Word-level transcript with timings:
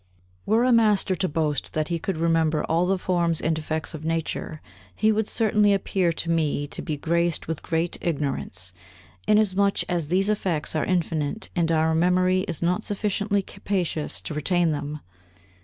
33. 0.47 0.51
Were 0.57 0.63
a 0.63 0.71
master 0.71 1.13
to 1.13 1.29
boast 1.29 1.73
that 1.75 1.89
he 1.89 1.99
could 1.99 2.17
remember 2.17 2.63
all 2.63 2.87
the 2.87 2.97
forms 2.97 3.39
and 3.39 3.55
effects 3.59 3.93
of 3.93 4.03
nature, 4.03 4.59
he 4.95 5.11
would 5.11 5.27
certainly 5.27 5.75
appear 5.75 6.11
to 6.11 6.31
me 6.31 6.65
to 6.69 6.81
be 6.81 6.97
graced 6.97 7.47
with 7.47 7.61
great 7.61 7.99
ignorance, 8.01 8.73
inasmuch 9.27 9.83
as 9.87 10.07
these 10.07 10.27
effects 10.27 10.75
are 10.75 10.85
infinite 10.85 11.51
and 11.55 11.71
our 11.71 11.93
memory 11.93 12.39
is 12.47 12.63
not 12.63 12.81
sufficiently 12.81 13.43
capacious 13.43 14.19
to 14.21 14.33
retain 14.33 14.71
them. 14.71 15.01